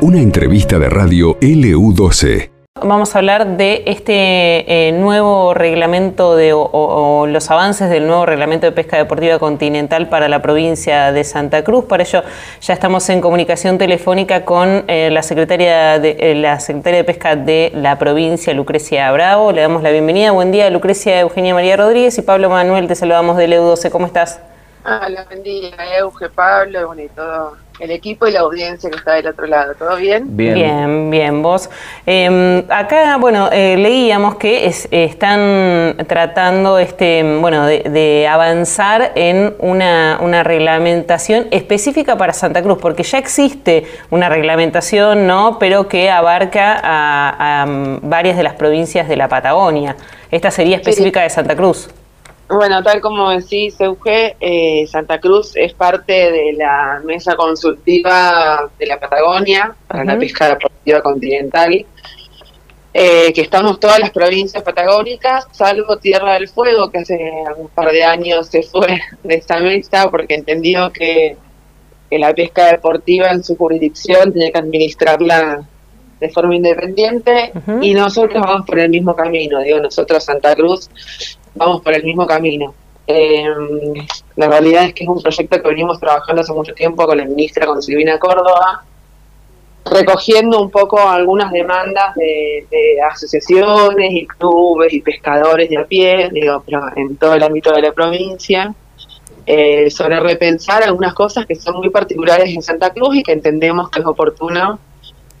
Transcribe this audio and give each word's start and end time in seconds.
Una 0.00 0.18
entrevista 0.18 0.78
de 0.80 0.88
radio 0.88 1.38
LU12. 1.38 2.50
Vamos 2.84 3.14
a 3.14 3.18
hablar 3.18 3.56
de 3.56 3.84
este 3.86 4.88
eh, 4.88 4.90
nuevo 4.90 5.54
reglamento 5.54 6.34
de, 6.34 6.52
o, 6.52 7.26
los 7.28 7.50
avances 7.52 7.88
del 7.88 8.08
nuevo 8.08 8.26
reglamento 8.26 8.66
de 8.66 8.72
pesca 8.72 8.96
deportiva 8.96 9.38
continental 9.38 10.08
para 10.08 10.28
la 10.28 10.42
provincia 10.42 11.12
de 11.12 11.22
Santa 11.22 11.62
Cruz. 11.62 11.84
Para 11.84 12.02
ello 12.02 12.24
ya 12.60 12.74
estamos 12.74 13.08
en 13.10 13.20
comunicación 13.20 13.78
telefónica 13.78 14.44
con 14.44 14.82
eh, 14.88 15.10
la, 15.12 15.22
secretaria 15.22 16.00
de, 16.00 16.16
eh, 16.18 16.34
la 16.34 16.58
secretaria 16.58 16.98
de 16.98 17.04
Pesca 17.04 17.36
de 17.36 17.70
la 17.72 17.96
provincia, 17.98 18.52
Lucrecia 18.52 19.12
Bravo. 19.12 19.52
Le 19.52 19.60
damos 19.60 19.84
la 19.84 19.92
bienvenida. 19.92 20.32
Buen 20.32 20.50
día, 20.50 20.68
Lucrecia 20.68 21.20
Eugenia 21.20 21.54
María 21.54 21.76
Rodríguez 21.76 22.18
y 22.18 22.22
Pablo 22.22 22.50
Manuel. 22.50 22.88
Te 22.88 22.96
saludamos 22.96 23.36
del 23.36 23.52
EU12. 23.52 23.90
¿Cómo 23.90 24.06
estás? 24.06 24.40
Hola, 24.84 25.24
buen 25.28 25.44
día, 25.44 25.70
Euge, 25.96 26.28
Pablo, 26.28 26.88
bueno, 26.88 27.02
y 27.02 27.08
todo 27.10 27.56
el 27.78 27.92
equipo 27.92 28.26
y 28.26 28.32
la 28.32 28.40
audiencia 28.40 28.90
que 28.90 28.96
está 28.96 29.12
del 29.12 29.28
otro 29.28 29.46
lado. 29.46 29.74
¿Todo 29.74 29.94
bien? 29.94 30.36
Bien, 30.36 31.08
bien, 31.08 31.40
vos. 31.40 31.70
Em, 32.04 32.64
acá, 32.68 33.16
bueno, 33.18 33.48
eh, 33.52 33.76
leíamos 33.76 34.34
que 34.36 34.66
están 34.90 35.96
tratando 36.08 36.80
este, 36.80 37.38
bueno, 37.40 37.64
de, 37.64 38.26
avanzar 38.28 39.12
en 39.14 39.54
una, 39.60 40.18
una, 40.20 40.42
reglamentación 40.42 41.46
específica 41.52 42.18
para 42.18 42.32
Santa 42.32 42.60
Cruz, 42.60 42.78
porque 42.80 43.04
ya 43.04 43.18
existe 43.18 43.84
una 44.10 44.28
reglamentación, 44.28 45.28
¿no? 45.28 45.58
Pero 45.60 45.86
que 45.86 46.10
abarca 46.10 46.80
a, 46.82 47.66
varias 48.02 48.36
de 48.36 48.42
las 48.42 48.54
provincias 48.54 49.06
de 49.06 49.14
la 49.16 49.28
Patagonia. 49.28 49.94
Esta 50.28 50.50
sería 50.50 50.76
específica 50.76 51.22
de 51.22 51.30
Santa 51.30 51.54
Cruz. 51.54 51.88
Bueno, 52.52 52.82
tal 52.82 53.00
como 53.00 53.30
decís, 53.30 53.80
Euge, 53.80 54.36
eh, 54.38 54.86
Santa 54.86 55.18
Cruz 55.18 55.52
es 55.56 55.72
parte 55.72 56.12
de 56.12 56.52
la 56.52 57.00
mesa 57.02 57.34
consultiva 57.34 58.70
de 58.78 58.86
la 58.86 59.00
Patagonia 59.00 59.74
para 59.88 60.04
la 60.04 60.18
pesca 60.18 60.50
deportiva 60.50 61.00
continental, 61.00 61.86
eh, 62.92 63.32
que 63.32 63.40
estamos 63.40 63.80
todas 63.80 64.00
las 64.00 64.10
provincias 64.10 64.62
patagónicas, 64.62 65.46
salvo 65.52 65.96
Tierra 65.96 66.34
del 66.34 66.46
Fuego, 66.46 66.90
que 66.90 66.98
hace 66.98 67.18
un 67.56 67.68
par 67.68 67.90
de 67.90 68.04
años 68.04 68.48
se 68.48 68.62
fue 68.62 69.00
de 69.22 69.34
esta 69.34 69.58
mesa 69.60 70.10
porque 70.10 70.34
entendió 70.34 70.92
que, 70.92 71.36
la 72.10 72.34
pesca 72.34 72.66
deportiva 72.66 73.30
en 73.30 73.42
su 73.42 73.56
jurisdicción 73.56 74.34
tenía 74.34 74.52
que 74.52 74.58
administrarla 74.58 75.66
de 76.20 76.28
forma 76.28 76.54
independiente 76.54 77.52
y 77.80 77.94
nosotros 77.94 78.42
vamos 78.44 78.66
por 78.66 78.78
el 78.78 78.90
mismo 78.90 79.16
camino, 79.16 79.60
digo, 79.60 79.80
nosotros 79.80 80.22
Santa 80.22 80.54
Cruz 80.54 80.90
vamos 81.54 81.82
por 81.82 81.92
el 81.94 82.04
mismo 82.04 82.26
camino. 82.26 82.74
Eh, 83.06 83.44
la 84.36 84.48
realidad 84.48 84.84
es 84.84 84.94
que 84.94 85.04
es 85.04 85.10
un 85.10 85.20
proyecto 85.20 85.60
que 85.60 85.68
venimos 85.68 85.98
trabajando 85.98 86.42
hace 86.42 86.52
mucho 86.52 86.72
tiempo 86.72 87.04
con 87.06 87.18
la 87.18 87.24
ministra, 87.24 87.66
con 87.66 87.82
Silvina 87.82 88.18
Córdoba, 88.18 88.84
recogiendo 89.84 90.60
un 90.60 90.70
poco 90.70 91.00
algunas 91.00 91.50
demandas 91.50 92.14
de, 92.14 92.66
asociaciones 93.10 94.12
y 94.12 94.26
clubes 94.26 94.92
y 94.92 95.00
pescadores 95.00 95.68
de 95.68 95.78
a 95.78 95.84
pie, 95.84 96.30
digo, 96.32 96.62
pero 96.64 96.82
en 96.96 97.16
todo 97.16 97.34
el 97.34 97.42
ámbito 97.42 97.72
de 97.72 97.82
la 97.82 97.92
provincia, 97.92 98.72
eh, 99.44 99.90
sobre 99.90 100.20
repensar 100.20 100.84
algunas 100.84 101.14
cosas 101.14 101.46
que 101.46 101.56
son 101.56 101.76
muy 101.76 101.90
particulares 101.90 102.54
en 102.54 102.62
Santa 102.62 102.90
Cruz 102.90 103.16
y 103.16 103.22
que 103.24 103.32
entendemos 103.32 103.90
que 103.90 103.98
es 103.98 104.06
oportuno 104.06 104.78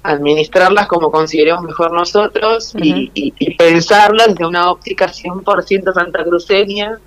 administrarlas 0.02 0.86
como 0.86 1.10
consideremos 1.10 1.62
mejor 1.62 1.92
nosotros 1.92 2.74
y, 2.76 3.32
pensarlas 3.56 4.28
desde 4.28 4.46
una 4.46 4.70
óptica 4.70 5.06
100% 5.06 5.92
santacruceña 5.92 6.98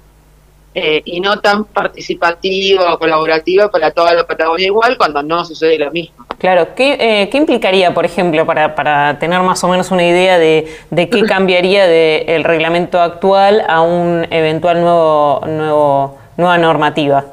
eh, 0.74 1.02
y 1.06 1.20
no 1.20 1.40
tan 1.40 1.66
participativa 1.66 2.94
o 2.94 3.00
colaborativa 3.00 3.70
para 3.70 3.92
toda 3.92 4.14
la 4.14 4.26
Patagonia 4.26 4.68
igual 4.68 4.98
cuando 4.98 5.24
no 5.24 5.46
sucede 5.46 5.78
lo 5.78 5.92
mismo. 5.92 6.26
Claro, 6.38 6.76
¿qué, 6.76 6.98
eh, 7.00 7.30
¿qué 7.30 7.38
implicaría, 7.38 7.94
por 7.94 8.06
ejemplo, 8.06 8.46
para, 8.46 8.76
para 8.76 9.18
tener 9.20 9.40
más 9.42 9.64
o 9.64 9.70
menos 9.70 9.92
una 9.92 10.06
idea 10.06 10.38
de, 10.38 10.68
de 10.92 11.10
qué 11.10 11.22
cambiaría 11.28 11.88
del 11.88 12.44
reglamento 12.44 13.00
actual 13.00 13.64
a 13.68 13.82
un 13.82 14.28
eventual 14.32 14.82
nuevo, 14.82 15.42
nuevo 15.48 16.18
nueva 16.38 16.58
normativa? 16.58 17.26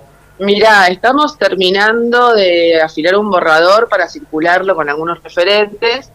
Mira, 0.43 0.89
estamos 0.89 1.39
terminando 1.39 2.35
de 2.35 2.81
afilar 2.83 3.17
un 3.17 3.31
borrador 3.31 3.89
para 3.89 4.09
circularlo 4.09 4.75
con 4.75 4.89
algunos 4.89 5.23
referentes. 5.23 6.11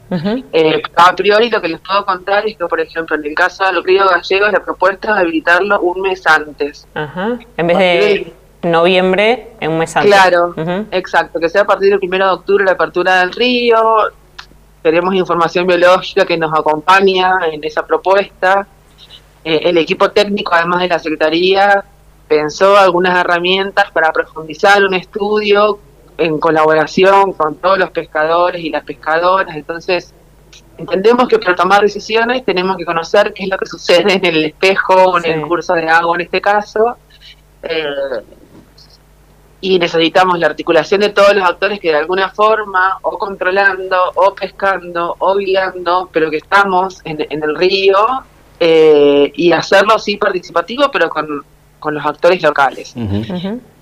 Eh, 0.51 0.81
a 0.95 1.15
priori 1.15 1.49
lo 1.49 1.61
que 1.61 1.69
les 1.69 1.79
puedo 1.79 2.05
contar 2.05 2.45
es 2.45 2.57
que, 2.57 2.65
por 2.65 2.81
ejemplo, 2.81 3.15
en 3.15 3.23
el 3.23 3.33
caso 3.33 3.63
de 3.63 3.71
los 3.71 3.85
ríos 3.85 4.09
gallegos, 4.09 4.51
la 4.51 4.59
propuesta 4.59 5.11
es 5.11 5.17
habilitarlo 5.19 5.79
un 5.79 6.01
mes 6.01 6.27
antes. 6.27 6.85
En 7.55 7.67
vez 7.67 7.77
de 7.77 8.33
noviembre, 8.63 9.53
en 9.61 9.71
un 9.71 9.79
mes 9.79 9.95
antes. 9.95 10.11
Claro, 10.11 10.53
exacto, 10.91 11.39
que 11.39 11.47
sea 11.47 11.61
a 11.61 11.65
partir 11.65 11.91
del 11.91 11.99
primero 11.99 12.25
de 12.25 12.31
octubre 12.33 12.65
la 12.65 12.73
apertura 12.73 13.21
del 13.21 13.31
río. 13.31 13.77
Tenemos 14.81 15.15
información 15.15 15.65
biológica 15.65 16.25
que 16.25 16.37
nos 16.37 16.53
acompaña 16.53 17.31
en 17.49 17.63
esa 17.63 17.85
propuesta. 17.85 18.67
Eh, 19.45 19.61
el 19.63 19.77
equipo 19.77 20.11
técnico, 20.11 20.53
además 20.53 20.81
de 20.81 20.89
la 20.89 20.99
Secretaría, 20.99 21.85
pensó 22.27 22.77
algunas 22.77 23.17
herramientas 23.17 23.91
para 23.91 24.11
profundizar 24.11 24.83
un 24.83 24.93
estudio 24.93 25.79
en 26.17 26.39
colaboración 26.39 27.33
con 27.33 27.55
todos 27.55 27.77
los 27.77 27.91
pescadores 27.91 28.63
y 28.63 28.69
las 28.69 28.83
pescadoras. 28.83 29.55
Entonces, 29.55 30.13
entendemos 30.77 31.27
que 31.27 31.39
para 31.39 31.55
tomar 31.55 31.81
decisiones 31.81 32.43
tenemos 32.43 32.77
que 32.77 32.85
conocer 32.85 33.33
qué 33.33 33.43
es 33.43 33.49
lo 33.49 33.57
que 33.57 33.65
sucede 33.65 34.13
en 34.13 34.25
el 34.25 34.45
espejo 34.45 34.93
o 34.93 35.17
en 35.17 35.25
el 35.25 35.47
curso 35.47 35.73
de 35.73 35.87
agua 35.89 36.15
en 36.15 36.21
este 36.21 36.41
caso. 36.41 36.97
Eh, 37.63 37.85
y 39.59 39.79
necesitamos 39.79 40.37
la 40.37 40.47
articulación 40.47 41.01
de 41.01 41.09
todos 41.09 41.35
los 41.35 41.43
actores 41.43 41.79
que 41.79 41.89
de 41.89 41.97
alguna 41.97 42.29
forma, 42.29 42.99
o 43.01 43.17
controlando, 43.17 43.97
o 44.13 44.35
pescando, 44.35 45.15
o 45.17 45.35
guiando, 45.35 46.09
pero 46.11 46.29
que 46.29 46.37
estamos 46.37 47.01
en, 47.03 47.25
el 47.29 47.55
río, 47.55 47.97
eh, 48.59 49.31
y 49.35 49.51
hacerlo 49.51 49.95
así 49.95 50.17
participativo, 50.17 50.91
pero 50.91 51.09
con 51.09 51.43
con 51.79 51.93
los 51.93 52.05
actores 52.05 52.41
locales. 52.41 52.93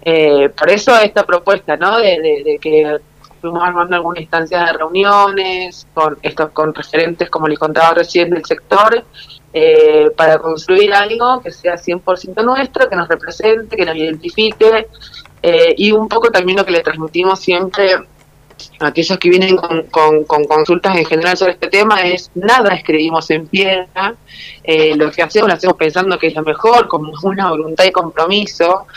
Eh, 0.02 0.50
por 0.50 0.70
eso 0.70 0.96
esta 0.98 1.24
propuesta, 1.24 1.76
¿no? 1.78 1.98
De, 1.98 2.58
que 2.62 3.00
fuimos 3.42 3.64
armando 3.64 3.96
algunas 3.96 4.22
instancias 4.22 4.66
de 4.66 4.78
reuniones 4.78 5.88
con 5.94 6.18
estos 6.22 6.52
con 6.52 6.74
referentes, 6.74 7.30
como 7.30 7.48
les 7.48 7.60
contaba 7.60 7.94
recién, 7.94 8.30
del 8.30 8.46
sector, 8.46 9.04
eh, 9.54 10.12
para 10.16 10.38
construir 10.38 10.94
algo 10.94 11.42
que 11.42 11.52
sea 11.52 11.76
100% 11.76 12.44
nuestro, 12.44 12.90
que 12.90 12.96
nos 12.96 13.08
represente, 13.08 13.76
que 13.76 13.86
nos 13.86 13.96
identifique, 13.96 14.88
eh, 15.42 15.76
y 15.78 15.92
un 15.92 16.08
poco 16.08 16.30
también 16.32 16.58
lo 16.58 16.66
que 16.66 16.72
le 16.72 16.82
transmitimos 16.82 17.40
siempre 17.40 17.96
aquellos 18.80 19.18
que 19.18 19.30
vienen 19.30 19.58
con, 19.58 20.26
consultas 20.26 20.98
en 20.98 21.06
general 21.06 21.38
sobre 21.38 21.54
este 21.54 21.68
tema 21.68 22.02
es 22.02 22.32
nada 22.36 22.74
escribimos 22.74 23.30
en 23.30 23.48
piedra, 23.48 24.16
eh, 24.64 24.96
lo 24.96 25.12
que 25.12 25.22
hacemos 25.22 25.48
lo 25.48 25.56
hacemos 25.56 25.78
pensando 25.78 26.18
que 26.18 26.28
es 26.28 26.36
lo 26.36 26.44
mejor, 26.44 26.88
con 26.88 27.12
una 27.24 27.50
voluntad 27.50 27.86
y 27.86 27.92
compromiso 27.92 28.88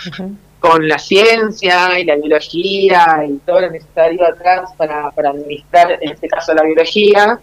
con 0.61 0.89
la 0.89 0.99
ciencia 0.99 1.99
y 1.99 2.05
la 2.05 2.17
biología 2.17 3.25
y 3.29 3.39
todo 3.47 3.61
lo 3.61 3.71
necesario 3.71 4.27
atrás 4.27 4.71
para, 4.77 5.11
para 5.13 5.31
administrar, 5.31 5.99
en 6.01 6.11
este 6.11 6.29
caso, 6.29 6.53
la 6.55 6.63
biología, 6.65 7.39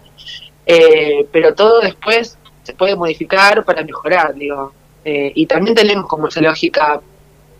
eh, 0.66 1.26
pero 1.32 1.54
todo 1.54 1.80
después 1.80 2.36
se 2.62 2.74
puede 2.74 2.96
modificar 2.96 3.64
para 3.64 3.82
mejorar, 3.82 4.34
digo. 4.34 4.72
Eh, 5.04 5.32
y 5.34 5.46
también 5.46 5.74
tenemos 5.76 6.06
como 6.06 6.28
esa 6.28 6.40
lógica 6.40 7.00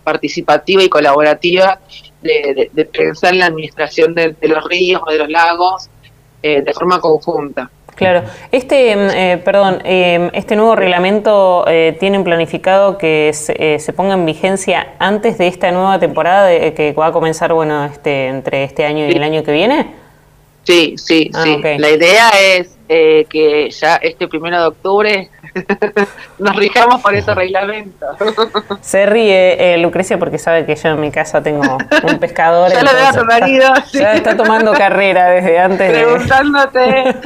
participativa 0.03 0.83
y 0.83 0.89
colaborativa 0.89 1.81
de, 2.27 2.85
pensar 2.85 3.33
en 3.33 3.41
la 3.41 3.47
administración 3.47 4.15
de, 4.15 4.35
los 4.43 4.65
ríos 4.65 5.03
o 5.07 5.11
de 5.11 5.19
los 5.19 5.29
lagos 5.29 5.89
eh, 6.43 6.63
de 6.63 6.73
forma 6.73 7.01
conjunta. 7.01 7.71
Claro. 7.95 8.25
Este, 8.53 8.95
mm, 8.95 9.11
eh, 9.15 9.43
perdón, 9.43 9.81
eh, 9.85 10.31
este 10.35 10.55
nuevo 10.55 10.77
reglamento 10.77 11.65
tienen 11.99 12.25
planificado 12.25 12.99
que 12.99 13.33
se, 13.33 13.93
ponga 13.93 14.15
en 14.15 14.27
vigencia 14.27 14.95
antes 14.99 15.39
de 15.39 15.49
esta 15.49 15.71
nueva 15.73 15.99
temporada 15.99 16.51
que 16.51 16.93
va 16.93 17.07
a 17.07 17.13
comenzar, 17.13 17.53
bueno, 17.53 17.87
este, 17.87 18.27
entre 18.27 18.65
este 18.65 18.85
año 18.85 19.07
y 19.07 19.13
el 19.13 19.23
año 19.23 19.43
que 19.43 19.53
viene. 19.53 19.87
Sí, 20.65 20.95
sí, 20.99 21.31
ah, 21.33 21.45
sí. 21.45 21.59
La 21.79 21.91
idea 21.91 22.31
es 22.57 22.76
que 22.89 23.71
ya 23.71 23.97
este 23.97 24.29
primero 24.29 24.61
de 24.61 24.67
octubre 24.67 25.31
nos 26.39 26.57
rijamos 26.57 27.01
por 27.01 27.15
ese 27.15 27.35
reglamento. 27.35 28.07
Se 28.81 29.07
ríe 29.07 29.75
eh, 29.75 29.79
Lucrecia 29.79 30.19
porque 30.19 30.39
sabe 30.39 30.67
que 30.67 30.75
yo 30.75 30.91
en 30.91 31.01
mi 31.01 31.11
casa 31.11 31.43
tengo 31.43 31.79
un 32.03 32.19
pescador. 32.19 32.71
ya 32.73 32.83
lo 32.83 32.93
veo 32.93 33.07
a 33.07 33.13
tu 33.13 33.25
marido. 33.25 33.73
Ya 33.93 34.15
está 34.15 34.37
tomando 34.37 34.73
carrera 34.73 35.31
desde 35.31 35.59
antes. 35.59 35.91
Preguntándote. 35.91 37.17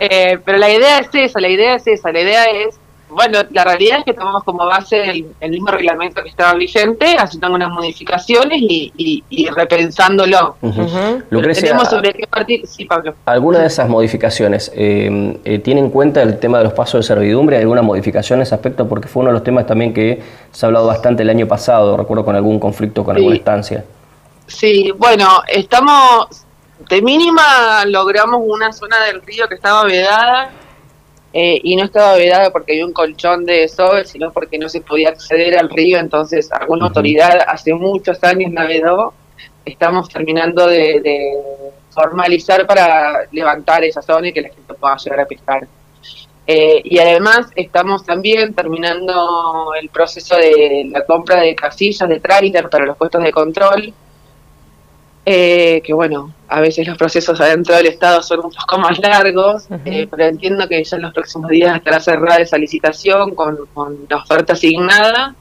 Eh, 0.00 0.38
pero 0.44 0.58
la 0.58 0.70
idea 0.70 0.98
es 0.98 1.08
esa, 1.12 1.40
la 1.40 1.48
idea 1.48 1.74
es 1.74 1.86
esa, 1.86 2.12
la 2.12 2.20
idea 2.20 2.44
es 2.44 2.78
bueno, 3.10 3.38
la 3.50 3.64
realidad 3.64 4.00
es 4.00 4.04
que 4.04 4.14
tomamos 4.14 4.44
como 4.44 4.66
base 4.66 5.24
el, 5.40 5.50
mismo 5.50 5.68
reglamento 5.68 6.22
que 6.22 6.28
estaba 6.28 6.54
vigente, 6.54 7.16
haciendo 7.18 7.52
unas 7.52 7.70
modificaciones 7.70 8.60
y, 8.60 9.48
repensándolo. 9.54 10.56
tenemos 11.30 11.88
sobre 11.88 12.12
qué 12.12 12.26
partir. 12.26 12.66
Sí, 12.66 12.84
Pablo. 12.84 13.14
¿Alguna 13.24 13.60
de 13.60 13.66
esas 13.66 13.88
modificaciones 13.88 14.70
eh, 14.74 15.38
eh, 15.44 15.58
tiene 15.58 15.80
en 15.80 15.90
cuenta 15.90 16.22
el 16.22 16.38
tema 16.38 16.58
de 16.58 16.64
los 16.64 16.72
pasos 16.72 17.00
de 17.00 17.02
servidumbre? 17.02 17.56
¿Hay 17.56 17.62
alguna 17.62 17.82
modificación 17.82 18.38
en 18.38 18.42
ese 18.42 18.54
aspecto? 18.54 18.88
Porque 18.88 19.08
fue 19.08 19.22
uno 19.22 19.30
de 19.30 19.34
los 19.34 19.44
temas 19.44 19.66
también 19.66 19.94
que 19.94 20.20
se 20.52 20.66
ha 20.66 20.68
hablado 20.68 20.86
bastante 20.86 21.22
el 21.22 21.30
año 21.30 21.46
pasado, 21.46 21.96
recuerdo 21.96 22.24
con 22.24 22.36
algún 22.36 22.60
conflicto 22.60 23.04
con 23.04 23.16
alguna 23.16 23.36
estancia. 23.36 23.84
Sí, 24.46 24.92
bueno, 24.96 25.42
estamos, 25.46 26.44
de 26.88 27.02
mínima 27.02 27.84
logramos 27.86 28.40
una 28.44 28.72
zona 28.72 29.04
del 29.04 29.22
río 29.22 29.48
que 29.48 29.54
estaba 29.54 29.84
vedada 29.84 30.50
eh, 31.32 31.60
y 31.62 31.76
no 31.76 31.84
estaba 31.84 32.16
vedada 32.16 32.50
porque 32.50 32.72
había 32.72 32.86
un 32.86 32.92
colchón 32.92 33.44
de 33.44 33.68
sol, 33.68 34.06
sino 34.06 34.32
porque 34.32 34.58
no 34.58 34.68
se 34.68 34.80
podía 34.80 35.10
acceder 35.10 35.58
al 35.58 35.68
río, 35.68 35.98
entonces 35.98 36.50
alguna 36.52 36.86
autoridad 36.86 37.40
hace 37.46 37.74
muchos 37.74 38.22
años 38.24 38.52
la 38.52 38.64
vedó. 38.64 39.12
Estamos 39.64 40.08
terminando 40.08 40.66
de, 40.66 41.26
formalizar 41.90 42.66
para 42.66 43.26
levantar 43.32 43.84
esa 43.84 44.00
zona 44.00 44.28
y 44.28 44.32
que 44.32 44.42
la 44.42 44.48
gente 44.50 44.74
pueda 44.74 44.96
llegar 44.96 45.20
a 45.20 45.26
pescar. 45.26 45.68
Eh, 46.46 46.80
y 46.84 46.98
además 46.98 47.50
estamos 47.56 48.04
también 48.06 48.54
terminando 48.54 49.72
el 49.78 49.90
proceso 49.90 50.36
de 50.36 50.88
la 50.90 51.04
compra 51.04 51.42
de 51.42 51.54
casillas 51.54 52.08
de 52.08 52.20
tráiler 52.20 52.70
para 52.70 52.86
los 52.86 52.96
puestos 52.96 53.22
de 53.22 53.32
control, 53.32 53.92
eh, 55.30 55.82
que 55.84 55.92
bueno, 55.92 56.32
a 56.48 56.58
veces 56.62 56.88
los 56.88 56.96
procesos 56.96 57.38
adentro 57.38 57.76
del 57.76 57.84
Estado 57.84 58.22
son 58.22 58.46
un 58.46 58.50
poco 58.50 58.78
más 58.78 58.98
largos, 58.98 59.66
eh, 59.84 60.08
pero 60.10 60.24
entiendo 60.24 60.66
que 60.66 60.82
ya 60.82 60.96
en 60.96 61.02
los 61.02 61.12
próximos 61.12 61.50
días 61.50 61.76
estará 61.76 62.00
cerrada 62.00 62.38
esa 62.38 62.56
licitación 62.56 63.34
con, 63.34 63.58
la 64.08 64.16
oferta 64.16 64.54
asignada. 64.54 65.34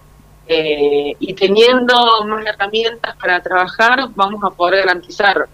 Eh, 0.46 1.16
y 1.18 1.34
teniendo 1.36 1.96
más 2.26 2.46
herramientas 2.46 3.16
para 3.16 3.42
trabajar, 3.42 4.10
vamos 4.14 4.44
a 4.44 4.50
poder 4.50 4.86
garantizar 4.86 5.48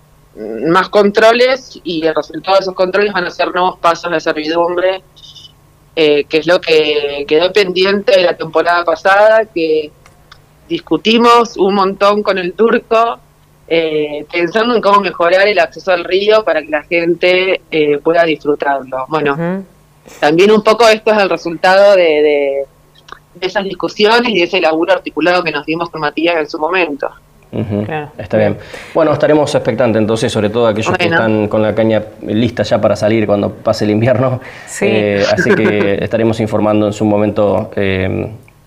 más 0.67 0.89
controles 0.89 1.79
y 1.83 2.03
el 2.03 2.15
resultado 2.15 2.57
de 2.57 2.61
esos 2.63 2.73
controles 2.73 3.13
van 3.13 3.25
a 3.25 3.29
ser 3.29 3.53
nuevos 3.53 3.77
pasos 3.77 4.11
de 4.11 4.19
servidumbre, 4.19 5.03
que 5.93 6.25
es 6.27 6.47
lo 6.47 6.59
que 6.59 7.23
quedó 7.27 7.53
pendiente 7.53 8.17
de 8.17 8.23
la 8.23 8.35
temporada 8.35 8.83
pasada, 8.83 9.45
que 9.45 9.91
discutimos 10.67 11.55
un 11.55 11.75
montón 11.75 12.23
con 12.23 12.39
el 12.39 12.53
turco 12.53 13.19
eh, 13.75 14.23
pensando 14.31 14.75
en 14.75 14.81
cómo 14.81 15.01
mejorar 15.01 15.47
el 15.47 15.57
acceso 15.57 15.91
al 15.91 16.03
río 16.03 16.43
para 16.43 16.61
que 16.61 16.67
la 16.67 16.83
gente 16.83 17.61
eh, 17.71 17.97
pueda 17.97 18.23
disfrutarlo. 18.23 19.05
Bueno, 19.07 19.65
también 20.19 20.51
un 20.51 20.61
poco 20.61 20.87
esto 20.87 21.11
es 21.11 21.17
el 21.17 21.27
resultado 21.27 21.95
de, 21.95 22.65
esas 23.41 23.63
discusiones 23.63 24.29
y 24.29 24.37
de 24.37 24.43
ese 24.43 24.61
laburo 24.61 24.93
articulado 24.93 25.43
que 25.43 25.51
nos 25.51 25.65
dimos 25.65 25.89
con 25.89 26.01
Matías 26.01 26.35
en 26.37 26.47
su 26.47 26.59
momento. 26.59 27.09
Está 28.15 28.37
bien. 28.37 28.59
Bueno, 28.93 29.11
estaremos 29.11 29.55
expectantes 29.55 29.99
entonces, 29.99 30.31
sobre 30.31 30.51
todo 30.51 30.67
aquellos 30.67 30.95
que 30.95 31.05
están 31.05 31.47
con 31.47 31.63
la 31.63 31.73
caña 31.73 32.03
lista 32.27 32.61
ya 32.61 32.79
para 32.79 32.95
salir 32.95 33.25
cuando 33.25 33.51
pase 33.51 33.85
el 33.85 33.89
invierno. 33.89 34.39
Eh, 34.81 35.25
así 35.31 35.49
que 35.49 35.95
estaremos 35.99 36.39
informando 36.39 36.85
en 36.85 36.93
su 36.93 37.05
momento 37.05 37.71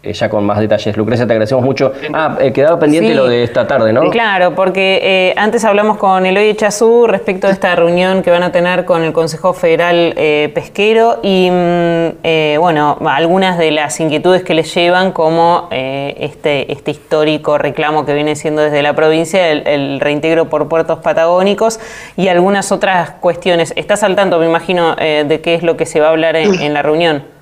eh, 0.07 0.13
ya 0.13 0.29
con 0.29 0.45
más 0.45 0.59
detalles. 0.59 0.97
Lucrecia, 0.97 1.27
te 1.27 1.33
agradecemos 1.33 1.65
mucho. 1.65 1.93
Ah, 2.13 2.37
eh, 2.41 2.53
quedaba 2.53 2.79
pendiente 2.79 3.15
lo 3.15 3.27
de 3.27 3.43
esta 3.43 3.67
tarde, 3.67 3.93
¿no? 3.93 4.11
Claro, 4.11 4.55
porque 4.55 5.01
eh, 5.03 5.35
antes 5.37 5.65
hablamos 5.65 5.97
con 5.99 6.25
Eloy 6.25 6.55
Chazú 6.55 7.07
respecto 7.07 7.49
a 7.49 7.51
esta 7.51 7.75
reunión 7.77 8.23
que 8.23 8.31
van 8.31 8.43
a 8.43 8.53
tener 8.53 8.85
con 8.85 9.03
el 9.03 9.13
Consejo 9.13 9.53
Federal 9.53 10.15
Pesquero 10.55 11.21
y, 11.23 11.51
mm, 11.51 12.61
bueno, 12.61 12.99
algunas 13.07 13.59
de 13.59 13.71
las 13.71 13.99
inquietudes 14.01 14.43
que 14.43 14.55
les 14.55 14.73
llevan, 14.75 15.13
como 15.13 15.69
este, 15.71 16.71
este 16.73 16.91
histórico 16.91 17.59
reclamo 17.59 18.07
que 18.07 18.15
viene 18.15 18.37
siendo 18.37 18.63
desde 18.63 18.83
la 18.83 18.95
provincia, 18.95 19.51
el, 19.51 20.01
reintegro 20.01 20.49
por 20.49 20.69
puertos 20.69 20.99
patagónicos 20.99 21.81
y 22.17 22.29
algunas 22.29 22.73
otras 22.73 23.11
cuestiones. 23.13 23.73
¿Estás 23.77 24.03
al 24.03 24.15
tanto, 24.15 24.39
me 24.39 24.47
imagino, 24.47 24.95
de 24.97 25.41
qué 25.43 25.55
es 25.55 25.63
lo 25.63 25.77
que 25.77 25.87
se 25.87 26.01
va 26.01 26.09
a 26.09 26.11
hablar 26.11 26.37
en 26.37 26.75
la 26.75 26.83
reunión? 26.83 27.36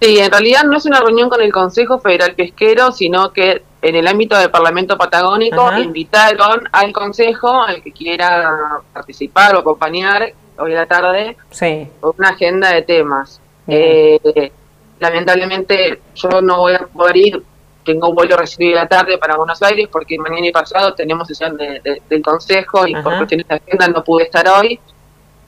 Sí, 0.00 0.18
en 0.18 0.30
realidad 0.30 0.64
no 0.64 0.76
es 0.76 0.86
una 0.86 1.00
reunión 1.00 1.28
con 1.28 1.40
el 1.40 1.52
Consejo 1.52 1.98
Federal 1.98 2.34
Pesquero, 2.34 2.92
sino 2.92 3.32
que 3.32 3.62
en 3.82 3.94
el 3.96 4.06
ámbito 4.06 4.36
del 4.36 4.50
Parlamento 4.50 4.96
Patagónico 4.96 5.72
invitaron 5.78 6.68
al 6.72 6.92
Consejo, 6.92 7.62
al 7.62 7.82
que 7.82 7.92
quiera 7.92 8.80
participar 8.92 9.56
o 9.56 9.60
acompañar 9.60 10.32
hoy 10.58 10.72
a 10.72 10.76
la 10.76 10.86
tarde, 10.86 11.36
sí. 11.50 11.88
una 12.16 12.30
agenda 12.30 12.72
de 12.72 12.82
temas. 12.82 13.40
Eh, 13.66 14.50
lamentablemente 14.98 16.00
yo 16.14 16.40
no 16.40 16.58
voy 16.58 16.74
a 16.74 16.78
poder 16.78 17.16
ir, 17.16 17.42
tengo 17.84 18.08
un 18.08 18.14
vuelo 18.14 18.36
recibido 18.36 18.76
la 18.76 18.88
tarde 18.88 19.18
para 19.18 19.36
Buenos 19.36 19.62
Aires 19.62 19.88
porque 19.90 20.18
mañana 20.18 20.46
y 20.46 20.52
pasado 20.52 20.94
tenemos 20.94 21.28
sesión 21.28 21.56
del 21.56 22.22
Consejo 22.22 22.86
y 22.86 22.94
por 22.94 23.16
cuestiones 23.16 23.48
de 23.48 23.54
agenda 23.54 23.88
no 23.88 24.04
pude 24.04 24.24
estar 24.24 24.46
hoy. 24.48 24.78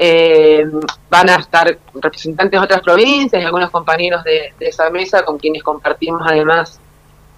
Eh, 0.03 0.65
van 1.11 1.29
a 1.29 1.37
estar 1.37 1.77
representantes 1.93 2.59
de 2.59 2.65
otras 2.65 2.81
provincias 2.81 3.43
y 3.43 3.45
algunos 3.45 3.69
compañeros 3.69 4.25
de, 4.25 4.55
esa 4.59 4.89
mesa 4.89 5.23
con 5.27 5.37
quienes 5.37 5.63
compartimos 5.63 6.23
además 6.25 6.81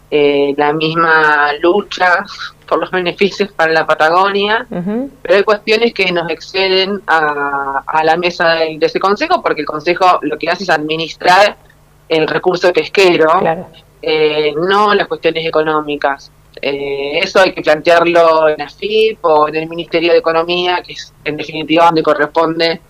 eh, 0.08 0.54
la 0.56 0.72
misma 0.72 1.54
lucha 1.60 2.24
por 2.68 2.78
los 2.78 2.88
beneficios 2.92 3.50
para 3.50 3.72
la 3.72 3.84
Patagonia, 3.84 4.64
pero 4.68 5.34
hay 5.34 5.42
cuestiones 5.42 5.92
que 5.92 6.12
nos 6.12 6.30
exceden 6.30 7.02
a, 7.08 7.82
la 8.04 8.16
mesa 8.16 8.50
de, 8.50 8.78
ese 8.80 9.00
consejo, 9.00 9.42
porque 9.42 9.62
el 9.62 9.66
consejo 9.66 10.20
lo 10.22 10.38
que 10.38 10.48
hace 10.48 10.62
es 10.62 10.70
administrar 10.70 11.56
el 12.08 12.28
recurso 12.28 12.72
pesquero, 12.72 13.42
eh, 14.00 14.54
no 14.54 14.94
las 14.94 15.08
cuestiones 15.08 15.44
económicas. 15.44 16.30
Eh, 16.64 17.18
eso 17.18 17.40
hay 17.40 17.52
que 17.52 17.60
plantearlo 17.60 18.48
en 18.48 18.62
AFIP 18.62 19.18
o 19.24 19.48
en 19.48 19.56
el 19.56 19.68
Ministerio 19.68 20.12
de 20.12 20.18
Economía, 20.18 20.80
que 20.86 20.92
es 20.92 21.12
en 21.24 21.36
definitiva 21.36 21.86
donde 21.86 22.04
corresponde 22.04 22.80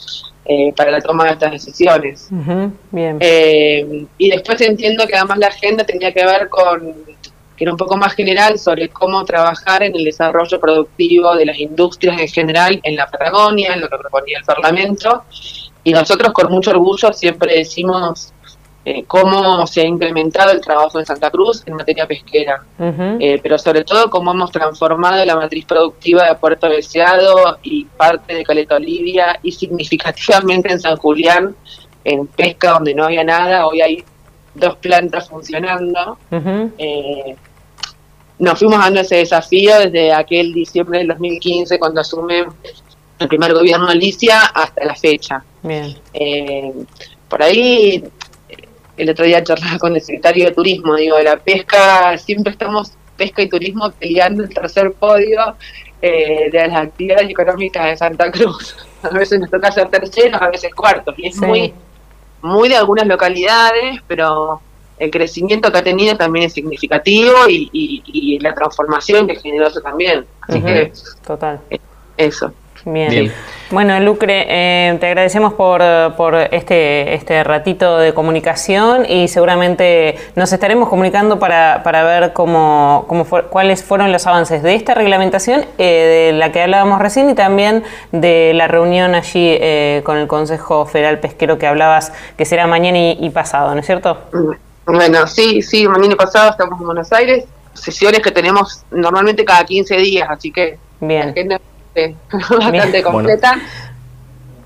eh, 0.44 0.74
para 0.76 0.90
la 0.90 1.00
toma 1.00 1.24
de 1.24 1.30
estas 1.30 1.52
decisiones. 1.52 2.28
bien. 2.90 3.16
Eh, 3.18 4.04
y 4.18 4.30
después 4.30 4.60
entiendo 4.60 5.06
que 5.06 5.16
además 5.16 5.38
la 5.38 5.46
agenda 5.46 5.84
tenía 5.84 6.12
que 6.12 6.22
ver 6.22 6.50
con, 6.50 6.92
que 7.56 7.64
era 7.64 7.72
un 7.72 7.78
poco 7.78 7.96
más 7.96 8.12
general, 8.12 8.58
sobre 8.58 8.90
cómo 8.90 9.24
trabajar 9.24 9.82
en 9.82 9.96
el 9.96 10.04
desarrollo 10.04 10.60
productivo 10.60 11.34
de 11.34 11.46
las 11.46 11.58
industrias 11.58 12.20
en 12.20 12.28
general 12.28 12.78
en 12.82 12.94
la 12.94 13.06
Patagonia, 13.06 13.72
en 13.72 13.80
lo 13.80 13.88
que 13.88 13.96
proponía 13.96 14.38
el 14.38 14.44
Parlamento. 14.44 15.24
Y 15.82 15.92
nosotros 15.92 16.32
con 16.34 16.52
mucho 16.52 16.72
orgullo 16.72 17.10
siempre 17.14 17.56
decimos 17.56 18.34
eh, 18.84 19.04
cómo 19.06 19.64
se 19.68 19.82
ha 19.82 19.86
implementado 19.86 20.50
el 20.50 20.60
trabajo 20.60 20.98
en 20.98 21.06
Santa 21.06 21.30
Cruz 21.30 21.62
en 21.66 21.74
materia 21.74 22.04
pesquera, 22.04 22.64
eh, 23.20 23.38
pero 23.40 23.56
sobre 23.56 23.84
todo 23.84 24.10
cómo 24.10 24.32
hemos 24.32 24.50
transformado 24.50 25.24
la 25.24 25.36
matriz 25.36 25.64
productiva 25.66 26.26
de 26.26 26.34
Puerto 26.34 26.68
Deseado 26.68 27.58
y 27.62 27.84
parte 27.84 28.34
de 28.34 28.42
Caleta 28.42 28.74
Olivia 28.74 29.38
y 29.40 29.52
significativamente 29.52 30.72
en 30.72 30.80
San 30.80 30.96
Julián, 30.96 31.54
en 32.02 32.26
pesca 32.26 32.72
donde 32.72 32.92
no 32.92 33.04
había 33.04 33.22
nada, 33.22 33.68
hoy 33.68 33.82
hay 33.82 34.04
dos 34.52 34.74
plantas 34.78 35.28
funcionando. 35.28 36.18
Eh, 36.76 37.36
nos 38.40 38.58
fuimos 38.58 38.80
dando 38.80 39.02
ese 39.02 39.14
desafío 39.16 39.78
desde 39.78 40.12
aquel 40.12 40.52
diciembre 40.52 40.98
del 40.98 41.08
2015 41.08 41.78
cuando 41.78 42.00
asume 42.00 42.46
el 43.20 43.28
primer 43.28 43.54
gobierno 43.54 43.86
Alicia 43.86 44.40
hasta 44.46 44.84
la 44.84 44.96
fecha. 44.96 45.44
por 47.28 47.42
ahí 47.42 48.02
el 48.96 49.10
otro 49.10 49.24
día 49.24 49.42
charlaba 49.42 49.78
con 49.78 49.94
el 49.94 50.02
secretario 50.02 50.46
de 50.46 50.52
Turismo, 50.52 50.96
digo, 50.96 51.16
de 51.16 51.24
la 51.24 51.36
pesca, 51.36 52.16
siempre 52.18 52.52
estamos 52.52 52.92
pesca 53.16 53.42
y 53.42 53.48
turismo 53.48 53.90
peleando 53.92 54.42
el 54.42 54.52
tercer 54.52 54.92
podio 54.92 55.56
eh, 56.00 56.50
de 56.50 56.66
las 56.66 56.86
actividades 56.86 57.30
económicas 57.30 57.86
de 57.86 57.96
Santa 57.96 58.30
Cruz. 58.30 58.76
A 59.02 59.10
veces 59.10 59.40
nos 59.40 59.50
toca 59.50 59.70
ser 59.72 59.88
terceros, 59.88 60.40
a 60.40 60.48
veces 60.48 60.72
cuartos, 60.74 61.14
y 61.18 61.26
es 61.26 61.36
muy, 61.36 61.74
muy 62.40 62.68
de 62.68 62.76
algunas 62.76 63.04
localidades, 63.04 64.00
pero 64.06 64.60
el 64.96 65.10
crecimiento 65.10 65.72
que 65.72 65.78
ha 65.78 65.82
tenido 65.82 66.16
también 66.16 66.46
es 66.46 66.52
significativo 66.52 67.32
y, 67.48 68.38
la 68.40 68.54
transformación 68.54 69.26
que 69.26 69.34
generó 69.34 69.66
eso 69.66 69.80
también. 69.80 70.24
Así 70.42 70.62
que, 70.62 70.92
total. 71.26 71.60
Eso. 72.16 72.52
Bien. 72.84 73.32
Bueno, 73.70 73.98
Lucre, 74.00 74.44
eh, 74.48 74.98
te 74.98 75.06
agradecemos 75.06 75.54
por, 75.54 75.82
por 76.16 76.34
este, 76.34 77.14
este 77.14 77.42
ratito 77.42 77.96
de 77.96 78.12
comunicación 78.12 79.06
y 79.08 79.28
seguramente 79.28 80.18
nos 80.36 80.52
estaremos 80.52 80.88
comunicando 80.88 81.38
para, 81.38 81.82
para 81.82 82.02
ver 82.02 82.32
cómo, 82.34 83.06
cómo 83.08 83.24
cuáles 83.24 83.82
fueron 83.82 84.12
los 84.12 84.26
avances 84.26 84.62
de 84.62 84.74
esta 84.74 84.94
reglamentación, 84.94 85.64
eh, 85.78 86.30
de 86.32 86.38
la 86.38 86.52
que 86.52 86.60
hablábamos 86.60 87.00
recién, 87.00 87.30
y 87.30 87.34
también 87.34 87.82
de 88.10 88.52
la 88.54 88.68
reunión 88.68 89.14
allí 89.14 89.56
eh, 89.60 90.02
con 90.04 90.18
el 90.18 90.26
Consejo 90.26 90.84
Federal 90.84 91.18
Pesquero 91.20 91.56
que 91.58 91.66
hablabas, 91.66 92.12
que 92.36 92.44
será 92.44 92.66
mañana 92.66 92.98
y, 92.98 93.30
pasado, 93.30 93.72
¿no 93.74 93.80
es 93.80 93.86
cierto? 93.86 94.18
Bueno, 94.84 95.26
sí, 95.26 95.62
sí, 95.62 95.88
mañana 95.88 96.12
y 96.12 96.16
pasado 96.16 96.50
estamos 96.50 96.78
en 96.78 96.86
Buenos 96.86 97.12
Aires, 97.12 97.44
sesiones 97.72 98.20
que 98.20 98.32
tenemos 98.32 98.82
normalmente 98.90 99.44
cada 99.44 99.64
15 99.64 99.96
días, 99.96 100.28
así 100.28 100.50
que... 100.50 100.78
Bien 101.00 101.32
bastante 101.94 103.02
completa. 103.02 103.58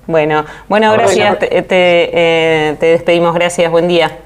Bueno, 0.07 0.45
bueno, 0.69 0.93
gracias. 0.93 1.39
Te, 1.39 1.49
eh, 1.51 2.75
te, 2.79 2.85
despedimos. 2.85 3.33
Gracias. 3.33 3.69
Buen 3.69 3.87
día. 3.87 4.17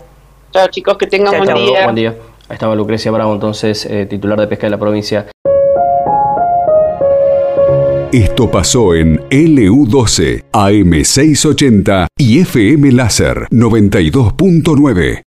Chao, 0.51 0.67
chicos. 0.67 0.98
Que 0.98 1.08
tengan 1.08 1.38
buen 1.38 1.55
día. 1.55 1.84
Buen 1.84 1.96
día. 1.96 2.15
Ahí 2.50 2.55
estaba 2.55 2.75
Lucrecia 2.75 3.12
Bravo, 3.12 3.34
entonces, 3.34 3.86
eh, 3.86 4.05
titular 4.05 4.38
de 4.39 4.46
pesca 4.48 4.67
de 4.67 4.72
la 4.72 4.77
provincia. 4.77 5.25
Esto 8.12 8.51
pasó 8.51 8.93
en 8.93 9.22
LU12, 9.29 10.43
AM680 10.51 12.08
y 12.17 12.39
FM 12.41 12.91
Láser 12.91 13.48
92.9. 13.51 15.20